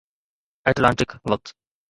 Atlantic 0.71 1.09
وقت 1.35 1.53